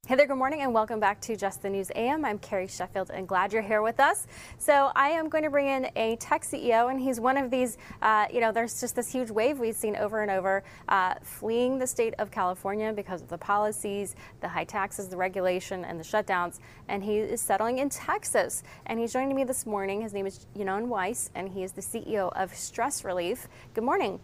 [0.08, 2.24] Hey there, good morning, and welcome back to Just the News AM.
[2.24, 4.26] I'm Carrie Sheffield, and glad you're here with us.
[4.56, 7.76] So, I am going to bring in a tech CEO, and he's one of these,
[8.00, 11.78] uh, you know, there's just this huge wave we've seen over and over uh, fleeing
[11.78, 16.04] the state of California because of the policies, the high taxes, the regulation, and the
[16.04, 16.58] shutdowns.
[16.88, 18.62] And he is settling in Texas.
[18.86, 20.00] And he's joining me this morning.
[20.00, 23.46] His name is Yinon Weiss, and he is the CEO of Stress Relief.
[23.74, 24.20] Good morning.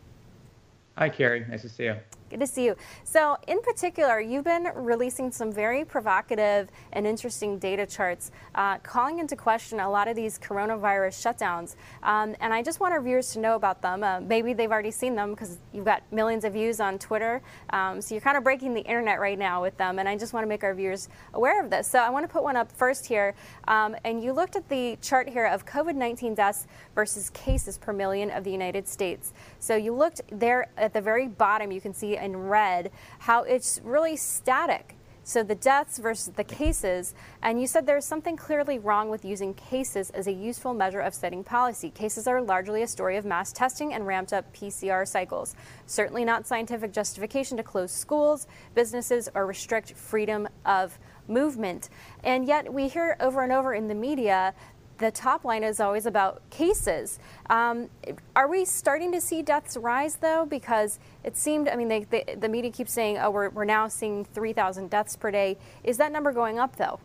[0.96, 1.44] Hi, Carrie.
[1.46, 1.96] Nice to see you.
[2.34, 2.74] Good to see you.
[3.04, 9.20] So, in particular, you've been releasing some very provocative and interesting data charts, uh, calling
[9.20, 11.76] into question a lot of these coronavirus shutdowns.
[12.02, 14.02] Um, and I just want our viewers to know about them.
[14.02, 17.40] Uh, maybe they've already seen them because you've got millions of views on Twitter.
[17.70, 20.00] Um, so, you're kind of breaking the internet right now with them.
[20.00, 21.86] And I just want to make our viewers aware of this.
[21.86, 23.36] So, I want to put one up first here.
[23.68, 26.66] Um, and you looked at the chart here of COVID 19 deaths
[26.96, 29.32] versus cases per million of the United States.
[29.60, 33.80] So, you looked there at the very bottom, you can see in red how it's
[33.84, 34.96] really static.
[35.26, 39.54] So the deaths versus the cases, and you said there's something clearly wrong with using
[39.54, 41.88] cases as a useful measure of setting policy.
[41.88, 45.56] Cases are largely a story of mass testing and ramped up PCR cycles.
[45.86, 51.88] Certainly not scientific justification to close schools, businesses, or restrict freedom of movement.
[52.22, 54.52] And yet we hear over and over in the media
[54.98, 57.18] the top line is always about cases.
[57.50, 57.88] Um,
[58.36, 60.46] are we starting to see deaths rise though?
[60.46, 63.88] Because it seemed, I mean, they, they, the media keeps saying, oh, we're, we're now
[63.88, 65.56] seeing 3,000 deaths per day.
[65.82, 67.00] Is that number going up though?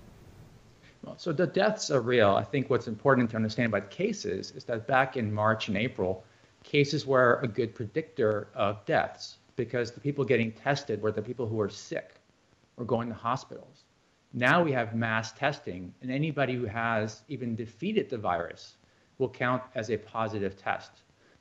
[1.03, 2.35] Well, so the deaths are real.
[2.35, 6.23] I think what's important to understand about cases is that back in March and April,
[6.63, 11.47] cases were a good predictor of deaths because the people getting tested were the people
[11.47, 12.15] who were sick
[12.77, 13.85] or going to hospitals.
[14.33, 18.77] Now we have mass testing, and anybody who has even defeated the virus
[19.17, 20.91] will count as a positive test,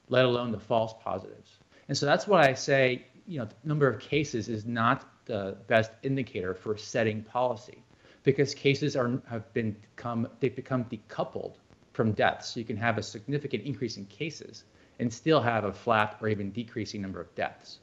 [0.09, 1.59] let alone the false positives.
[1.88, 5.59] And so that's why I say, you know, the number of cases is not the
[5.66, 7.85] best indicator for setting policy
[8.24, 11.57] because cases are have been become they've become decoupled
[11.92, 12.51] from deaths.
[12.51, 14.64] So you can have a significant increase in cases
[14.98, 17.81] and still have a flat or even decreasing number of deaths.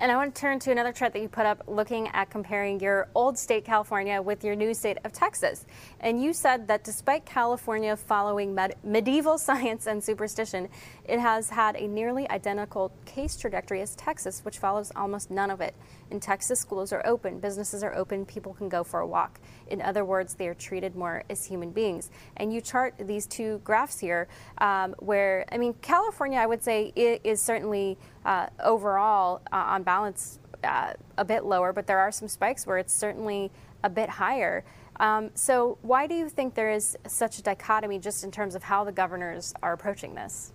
[0.00, 2.80] And I want to turn to another chart that you put up looking at comparing
[2.80, 5.66] your old state, California, with your new state of Texas.
[6.00, 10.70] And you said that despite California following med- medieval science and superstition,
[11.04, 15.60] it has had a nearly identical case trajectory as Texas, which follows almost none of
[15.60, 15.74] it.
[16.10, 19.38] In Texas, schools are open, businesses are open, people can go for a walk.
[19.66, 22.10] In other words, they are treated more as human beings.
[22.38, 24.28] And you chart these two graphs here
[24.58, 30.38] um, where, I mean, California, I would say, is certainly uh, overall uh, on balance
[30.64, 33.50] uh, a bit lower, but there are some spikes where it's certainly
[33.82, 34.64] a bit higher.
[34.98, 38.62] Um, so, why do you think there is such a dichotomy just in terms of
[38.62, 40.52] how the governors are approaching this?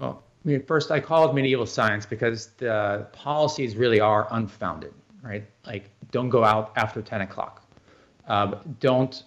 [0.00, 4.92] Well, I mean, first, I call it medieval science because the policies really are unfounded,
[5.22, 5.44] right?
[5.64, 7.64] Like, don't go out after 10 o'clock.
[8.26, 9.22] Um, don't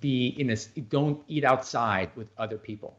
[0.00, 2.96] be in this, don't eat outside with other people.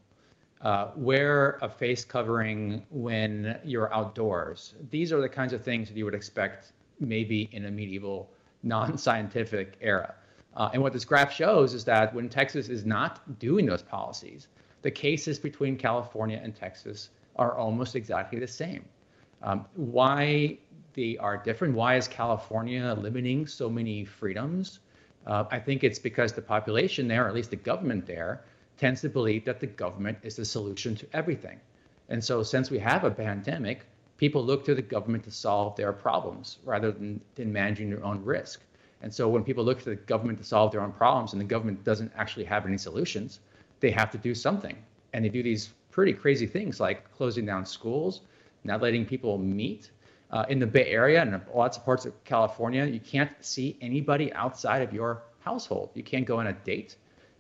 [0.66, 4.74] Uh, wear a face covering when you're outdoors.
[4.90, 8.32] These are the kinds of things that you would expect maybe in a medieval
[8.64, 10.16] non-scientific era.
[10.56, 14.48] Uh, and what this graph shows is that when Texas is not doing those policies,
[14.82, 18.84] the cases between California and Texas are almost exactly the same.
[19.44, 20.58] Um, why
[20.96, 21.76] they are different?
[21.76, 24.80] Why is California limiting so many freedoms?
[25.28, 28.46] Uh, I think it's because the population there, or at least the government there,
[28.78, 31.60] tends to believe that the government is the solution to everything.
[32.10, 33.86] And so, since we have a pandemic,
[34.18, 38.24] people look to the government to solve their problems rather than, than managing their own
[38.24, 38.62] risk.
[39.02, 41.46] And so when people look to the government to solve their own problems and the
[41.46, 43.40] government doesn't actually have any solutions,
[43.80, 44.78] they have to do something.
[45.14, 48.22] And they do these pretty crazy things like closing down schools,
[48.64, 49.92] not letting people meet.
[50.32, 54.34] Uh, in the Bay Area and lots of parts of California, you can't see anybody
[54.34, 55.92] outside of your household.
[55.94, 56.96] You can't go on a date.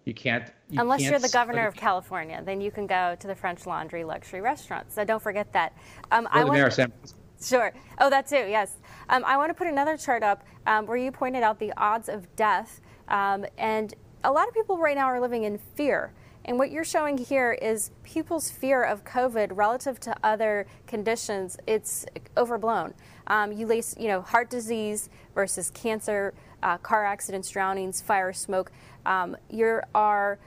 [0.06, 0.52] You can't.
[0.70, 3.66] You Unless can't you're the governor of California, then you can go to the French
[3.66, 4.92] Laundry luxury restaurant.
[4.92, 5.76] So don't forget that.
[6.12, 6.94] Um, I want, San
[7.42, 7.74] Sure.
[8.00, 8.36] Oh, that too.
[8.36, 8.78] Yes.
[9.10, 12.08] Um, I want to put another chart up um, where you pointed out the odds
[12.08, 16.14] of death, um, and a lot of people right now are living in fear.
[16.46, 21.58] And what you're showing here is people's fear of COVID relative to other conditions.
[21.66, 22.06] It's
[22.38, 22.94] overblown.
[23.28, 28.72] Um, you lace, you know, heart disease versus cancer, uh, car accidents, drownings, fire, smoke.
[29.06, 30.40] Um, you are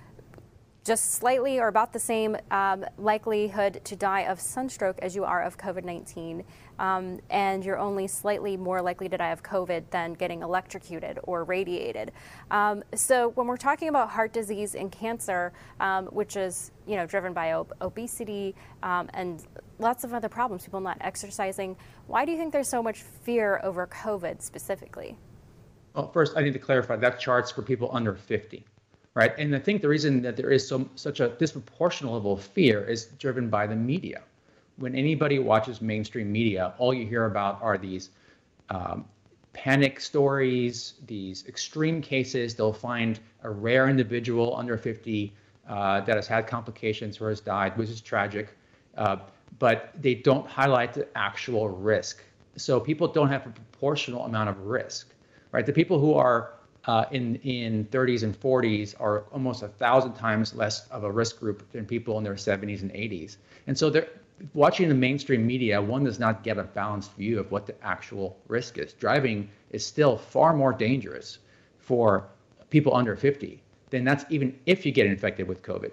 [0.88, 5.42] just slightly or about the same um, likelihood to die of sunstroke as you are
[5.42, 6.42] of COVID 19.
[6.78, 11.44] Um, and you're only slightly more likely to die of COVID than getting electrocuted or
[11.44, 12.12] radiated.
[12.50, 17.04] Um, so when we're talking about heart disease and cancer, um, which is you know
[17.04, 19.44] driven by ob- obesity um, and
[19.78, 23.60] lots of other problems, people not exercising, why do you think there's so much fear
[23.62, 25.18] over COVID specifically?
[25.98, 28.64] Well, first I need to clarify that chart's for people under 50
[29.14, 29.36] right?
[29.36, 32.84] And I think the reason that there is so such a disproportionate level of fear
[32.84, 34.20] is driven by the media.
[34.76, 38.10] When anybody watches mainstream media, all you hear about are these
[38.70, 39.06] um,
[39.52, 42.54] panic stories, these extreme cases.
[42.54, 45.32] They'll find a rare individual under 50
[45.68, 48.56] uh, that has had complications or has died, which is tragic.
[48.96, 49.16] Uh,
[49.58, 52.22] but they don't highlight the actual risk.
[52.54, 55.12] So people don't have a proportional amount of risk,
[55.52, 55.66] right?
[55.66, 56.52] The people who are
[56.84, 61.38] uh, in in 30s and 40s are almost a thousand times less of a risk
[61.38, 63.36] group than people in their 70s and 80s.
[63.66, 64.08] And so they're
[64.54, 65.80] watching the mainstream media.
[65.80, 68.92] One does not get a balanced view of what the actual risk is.
[68.92, 71.38] Driving is still far more dangerous
[71.78, 72.28] for
[72.70, 75.92] people under 50 than that's even if you get infected with COVID.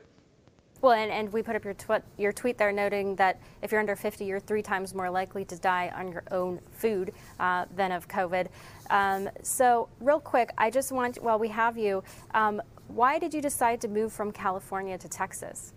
[0.86, 3.80] Well, and, and we put up your, tw- your tweet there noting that if you're
[3.80, 7.92] under 50, you're three times more likely to die on your own food uh, than
[7.92, 8.50] of COVID.
[8.92, 12.04] Um, so, real quick, I just want, while we have you,
[12.36, 15.74] um, why did you decide to move from California to Texas?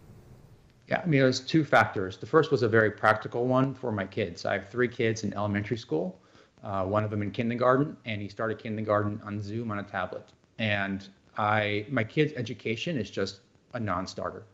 [0.89, 2.19] Yeah, I mean, there's two factors.
[2.19, 4.45] The first was a very practical one for my kids.
[4.45, 6.21] I have three kids in elementary school,
[6.63, 10.29] uh, one of them in kindergarten, and he started kindergarten on Zoom on a tablet.
[10.59, 13.41] And I, my kid's education is just
[13.73, 14.45] a non-starter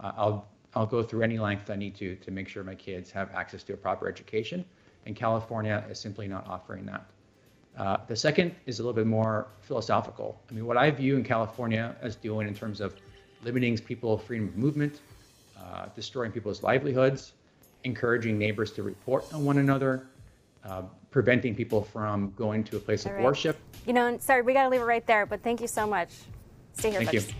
[0.00, 3.10] uh, I'll I'll go through any length I need to to make sure my kids
[3.12, 4.64] have access to a proper education.
[5.06, 7.04] And California is simply not offering that.
[7.76, 10.40] Uh, the second is a little bit more philosophical.
[10.48, 12.94] I mean, what I view in California as doing in terms of
[13.42, 15.00] limiting people's freedom of movement,
[15.60, 17.32] uh, destroying people's livelihoods,
[17.82, 20.06] encouraging neighbors to report on one another,
[20.64, 23.24] uh, preventing people from going to a place All of right.
[23.24, 23.58] worship.
[23.86, 26.10] You know, sorry, we got to leave it right there, but thank you so much.
[26.72, 27.28] Stay here, Thank folks.
[27.28, 27.34] you.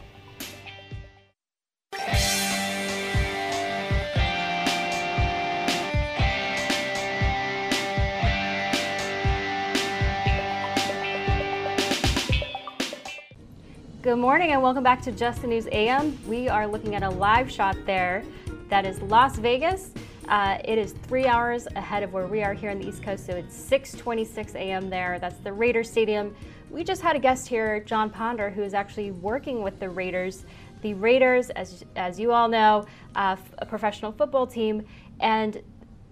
[14.05, 16.19] Good morning and welcome back to Just the News AM.
[16.29, 18.23] We are looking at a live shot there
[18.69, 19.93] that is Las Vegas.
[20.29, 23.25] Uh, it is three hours ahead of where we are here on the East Coast,
[23.25, 24.91] so it's 6:26 a.m.
[24.91, 25.19] there.
[25.19, 26.37] That's the Raiders Stadium.
[26.71, 30.45] We just had a guest here, John Ponder, who is actually working with the Raiders.
[30.83, 32.85] The Raiders, as as you all know,
[33.17, 34.85] uh, a professional football team,
[35.21, 35.63] and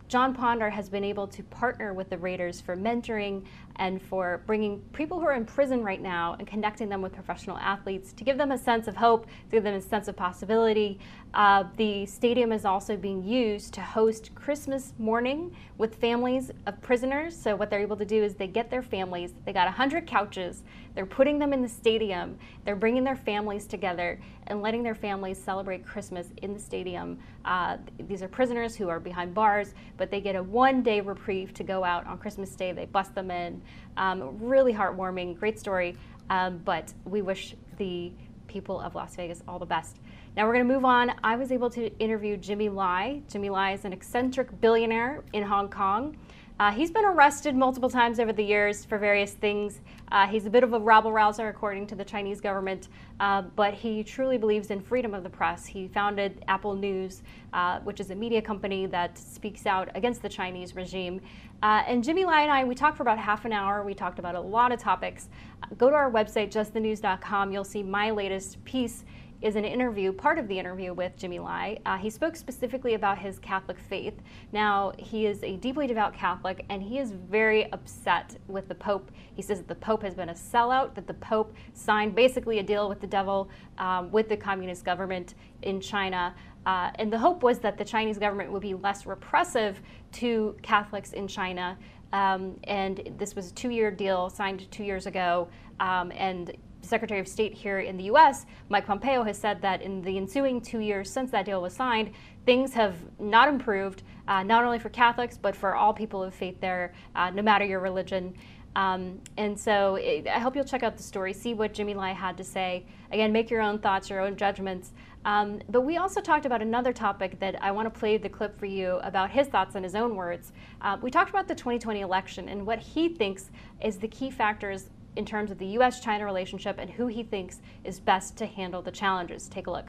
[0.08, 3.44] John Ponder has been able to partner with the Raiders for mentoring
[3.76, 7.58] and for bringing people who are in prison right now and connecting them with professional
[7.58, 10.98] athletes to give them a sense of hope, to give them a sense of possibility.
[11.34, 17.34] Uh, the stadium is also being used to host Christmas morning with families of prisoners.
[17.34, 20.62] So, what they're able to do is they get their families, they got 100 couches,
[20.94, 25.38] they're putting them in the stadium, they're bringing their families together and letting their families
[25.38, 27.18] celebrate Christmas in the stadium.
[27.44, 31.54] Uh, these are prisoners who are behind bars, but they get a one day reprieve
[31.54, 32.72] to go out on Christmas Day.
[32.72, 33.61] They bust them in.
[33.96, 35.96] Um, really heartwarming, great story.
[36.30, 38.12] Um, but we wish the
[38.46, 39.98] people of Las Vegas all the best.
[40.36, 41.12] Now we're going to move on.
[41.22, 43.22] I was able to interview Jimmy Lai.
[43.28, 46.16] Jimmy Lai is an eccentric billionaire in Hong Kong.
[46.58, 49.80] Uh, he's been arrested multiple times over the years for various things.
[50.12, 52.88] Uh, he's a bit of a rabble rouser, according to the Chinese government,
[53.18, 55.64] uh, but he truly believes in freedom of the press.
[55.64, 57.22] He founded Apple News,
[57.54, 61.22] uh, which is a media company that speaks out against the Chinese regime.
[61.62, 63.82] Uh, and Jimmy Lai and I, we talked for about half an hour.
[63.82, 65.30] We talked about a lot of topics.
[65.78, 67.50] go to our website, justthenews.com.
[67.50, 69.04] You'll see my latest piece
[69.42, 71.78] is an interview, part of the interview with Jimmy Lai.
[71.84, 74.14] Uh, he spoke specifically about his Catholic faith.
[74.52, 79.10] Now, he is a deeply devout Catholic, and he is very upset with the Pope.
[79.34, 82.62] He says that the Pope has been a sellout, that the Pope signed basically a
[82.62, 86.34] deal with the devil, um, with the communist government in China.
[86.64, 89.82] Uh, and the hope was that the Chinese government would be less repressive
[90.12, 91.76] to Catholics in China.
[92.12, 95.48] Um, and this was a two year deal signed two years ago.
[95.80, 100.02] Um, and Secretary of State here in the U.S., Mike Pompeo, has said that in
[100.02, 102.10] the ensuing two years since that deal was signed,
[102.44, 106.60] things have not improved, uh, not only for Catholics, but for all people of faith
[106.60, 108.34] there, uh, no matter your religion.
[108.74, 112.12] Um, and so it, I hope you'll check out the story, see what Jimmy Lai
[112.12, 112.84] had to say.
[113.10, 114.92] Again, make your own thoughts, your own judgments.
[115.24, 118.58] Um, but we also talked about another topic that I want to play the clip
[118.58, 120.52] for you about his thoughts in his own words.
[120.80, 124.88] Uh, we talked about the 2020 election and what he thinks is the key factors
[125.16, 126.00] in terms of the U.S.
[126.00, 129.48] China relationship and who he thinks is best to handle the challenges.
[129.48, 129.86] Take a look.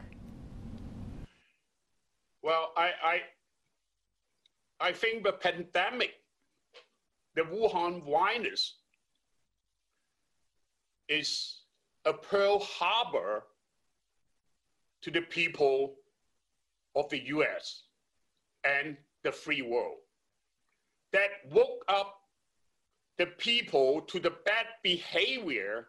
[2.42, 3.22] Well, I, I,
[4.80, 6.12] I think the pandemic,
[7.36, 8.76] the Wuhan virus,
[11.08, 11.62] is
[12.06, 13.44] a Pearl Harbor
[15.04, 15.96] to the people
[16.96, 17.84] of the US
[18.64, 19.98] and the free world
[21.12, 22.23] that woke up
[23.24, 25.88] the people to the bad behavior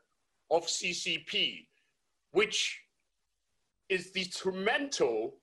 [0.52, 1.66] of CCP,
[2.30, 2.80] which
[3.88, 5.34] is detrimental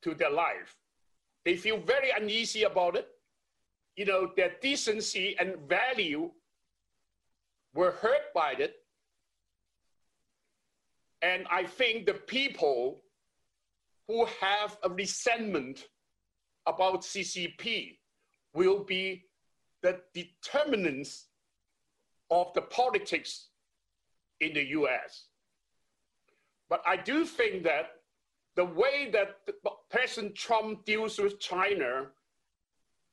[0.00, 0.74] to their life.
[1.44, 3.06] They feel very uneasy about it.
[3.96, 6.30] You know, their decency and value
[7.74, 8.76] were hurt by it.
[11.20, 13.02] And I think the people
[14.08, 15.86] who have a resentment
[16.64, 17.98] about CCP
[18.54, 19.26] will be
[19.82, 21.26] the determinants
[22.30, 23.48] of the politics
[24.40, 25.26] in the US.
[26.68, 27.90] But I do think that
[28.56, 29.38] the way that
[29.90, 32.06] President Trump deals with China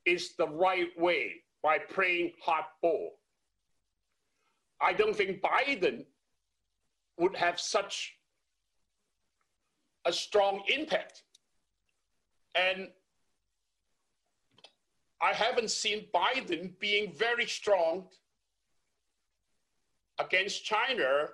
[0.04, 3.08] is the right way by playing hardball.
[4.80, 6.04] I don't think Biden
[7.18, 8.14] would have such
[10.04, 11.22] a strong impact.
[12.54, 12.88] And
[15.20, 18.06] I haven't seen Biden being very strong
[20.18, 21.28] against China.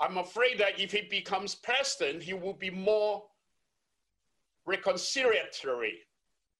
[0.00, 3.24] I'm afraid that if he becomes president, he will be more
[4.66, 5.94] reconciliatory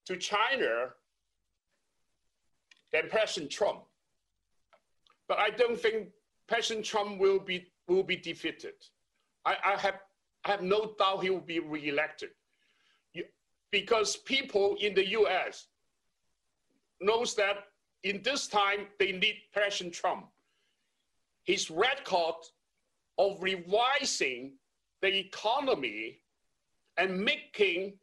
[0.06, 0.90] to China
[2.92, 3.80] than President Trump.
[5.28, 6.08] But I don't think
[6.48, 8.74] President Trump will be will be defeated.
[9.44, 9.98] I, I have
[10.44, 12.30] I have no doubt he will be reelected.
[13.70, 15.68] because people in the US
[17.02, 17.64] knows that
[18.02, 20.26] in this time they need President Trump.
[21.44, 22.36] His record
[23.18, 24.52] of revising
[25.00, 26.18] the economy
[26.96, 27.94] and making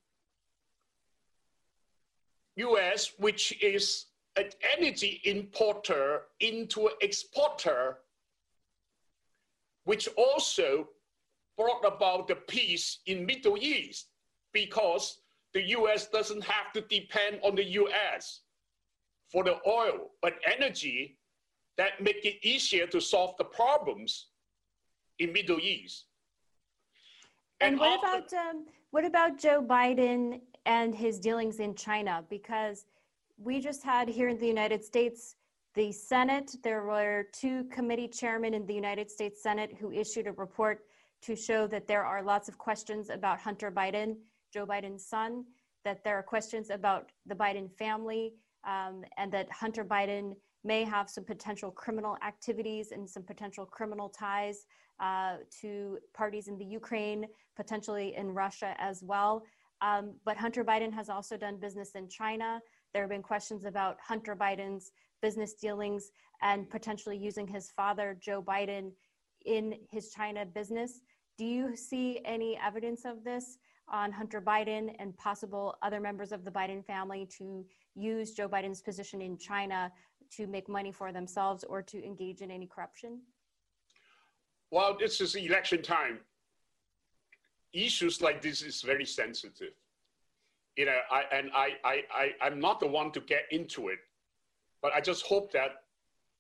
[2.56, 8.00] US, which is an energy importer into an exporter,
[9.86, 10.90] which also
[11.58, 14.08] brought about the peace in Middle East
[14.54, 15.20] because
[15.54, 18.42] the US doesn't have to depend on the US
[19.32, 21.18] for the oil, but energy
[21.78, 24.28] that make it easier to solve the problems
[25.20, 26.06] in Middle East.
[27.62, 32.24] And, and what about um, what about Joe Biden and his dealings in China?
[32.30, 32.86] Because
[33.38, 35.36] we just had here in the United States
[35.76, 36.56] the Senate.
[36.64, 40.86] There were two committee chairmen in the United States Senate who issued a report
[41.22, 44.18] to show that there are lots of questions about Hunter Biden,
[44.54, 45.46] Joe Biden's son,
[45.86, 48.34] that there are questions about the Biden family,
[48.66, 50.34] um, and that Hunter Biden
[50.64, 54.66] may have some potential criminal activities and some potential criminal ties
[55.00, 59.44] uh, to parties in the Ukraine, potentially in Russia as well.
[59.82, 62.60] Um, but Hunter Biden has also done business in China.
[62.94, 64.92] There have been questions about Hunter Biden's
[65.22, 68.92] business dealings and potentially using his father, Joe Biden,
[69.46, 71.00] in his China business.
[71.38, 73.58] Do you see any evidence of this
[73.88, 77.66] on Hunter Biden and possible other members of the Biden family to
[77.96, 79.92] use Joe Biden's position in China
[80.38, 83.22] to make money for themselves or to engage in any corruption?
[84.72, 86.20] Well, this is election time.
[87.74, 89.74] Issues like this is very sensitive.
[90.76, 94.00] you know, I, and I, I, I, I'm not the one to get into it,
[94.82, 95.84] but I just hope that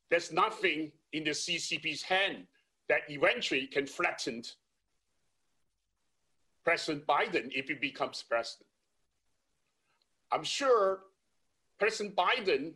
[0.09, 2.45] there's nothing in the CCP's hand
[2.87, 4.43] that eventually can threaten
[6.63, 8.67] President Biden if he becomes president.
[10.31, 10.99] I'm sure
[11.79, 12.73] President Biden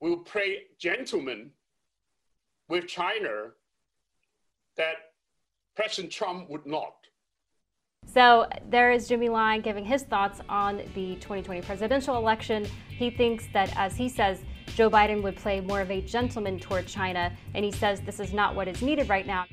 [0.00, 1.50] will play gentleman
[2.68, 3.50] with China
[4.76, 4.94] that
[5.74, 6.94] President Trump would not.
[8.06, 12.66] So there is Jimmy Lai giving his thoughts on the 2020 presidential election.
[12.88, 14.40] He thinks that, as he says,
[14.74, 18.32] Joe Biden would play more of a gentleman toward China, and he says this is
[18.32, 19.44] not what is needed right now.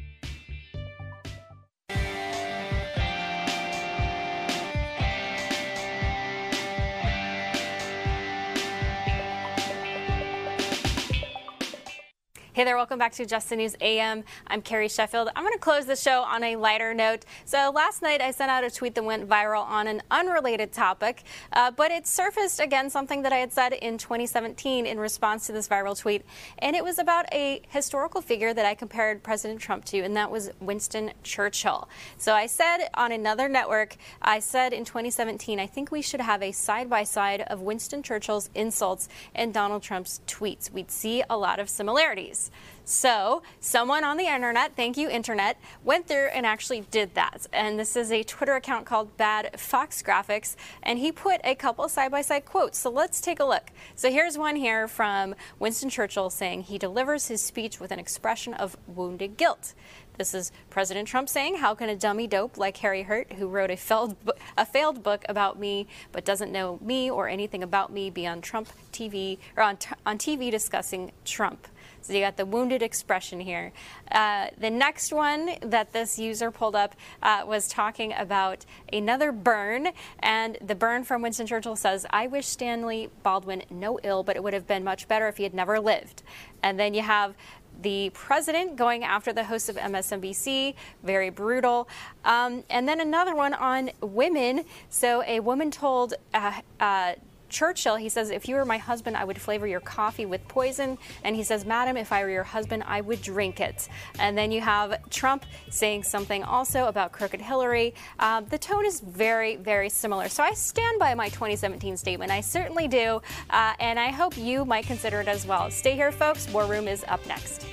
[12.57, 14.23] Hey there, welcome back to Just the News AM.
[14.47, 15.29] I'm Carrie Sheffield.
[15.35, 17.23] I'm going to close the show on a lighter note.
[17.45, 21.21] So, last night I sent out a tweet that went viral on an unrelated topic,
[21.53, 25.51] uh, but it surfaced again something that I had said in 2017 in response to
[25.51, 26.25] this viral tweet.
[26.57, 30.31] And it was about a historical figure that I compared President Trump to, and that
[30.31, 31.87] was Winston Churchill.
[32.17, 36.41] So, I said on another network, I said in 2017, I think we should have
[36.41, 40.71] a side by side of Winston Churchill's insults and Donald Trump's tweets.
[40.71, 42.46] We'd see a lot of similarities.
[42.89, 47.45] So, someone on the internet, thank you, internet, went through and actually did that.
[47.51, 51.89] And this is a Twitter account called Bad Fox Graphics, and he put a couple
[51.89, 52.77] side by side quotes.
[52.77, 53.71] So, let's take a look.
[53.95, 58.53] So, here's one here from Winston Churchill saying he delivers his speech with an expression
[58.53, 59.73] of wounded guilt.
[60.17, 63.69] This is President Trump saying, How can a dummy dope like Harry Hurt, who wrote
[63.69, 64.15] a failed,
[64.57, 68.39] a failed book about me but doesn't know me or anything about me, be on
[68.39, 71.67] Trump TV or on, on TV discussing Trump?
[72.01, 73.71] So you got the wounded expression here.
[74.11, 79.89] Uh, the next one that this user pulled up uh, was talking about another burn,
[80.19, 84.43] and the burn from Winston Churchill says, I wish Stanley Baldwin no ill, but it
[84.43, 86.23] would have been much better if he had never lived.
[86.63, 87.35] And then you have
[87.81, 90.73] the president going after the host of MSNBC,
[91.03, 91.87] very brutal.
[92.25, 94.65] Um, and then another one on women.
[94.89, 97.13] So a woman told uh, uh,
[97.49, 100.97] Churchill, he says, if you were my husband, I would flavor your coffee with poison.
[101.23, 103.87] And he says, Madam, if I were your husband, I would drink it.
[104.19, 107.93] And then you have Trump saying something also about crooked Hillary.
[108.19, 110.29] Uh, the tone is very, very similar.
[110.29, 112.31] So I stand by my 2017 statement.
[112.31, 113.21] I certainly do.
[113.49, 115.71] Uh, and I hope you might consider it as well.
[115.71, 116.49] Stay here, folks.
[116.49, 117.65] War Room is up next.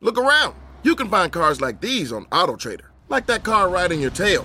[0.00, 0.56] Look around.
[0.82, 4.44] You can find cars like these on AutoTrader, like that car riding your tail.